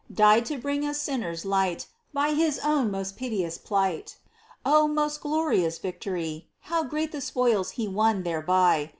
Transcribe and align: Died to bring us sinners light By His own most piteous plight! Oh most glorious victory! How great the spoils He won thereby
Died 0.11 0.47
to 0.47 0.57
bring 0.57 0.83
us 0.83 0.97
sinners 0.99 1.45
light 1.45 1.85
By 2.11 2.33
His 2.33 2.57
own 2.65 2.89
most 2.89 3.15
piteous 3.15 3.59
plight! 3.59 4.17
Oh 4.65 4.87
most 4.87 5.21
glorious 5.21 5.77
victory! 5.77 6.47
How 6.61 6.83
great 6.83 7.11
the 7.11 7.21
spoils 7.21 7.69
He 7.77 7.87
won 7.87 8.23
thereby 8.23 8.89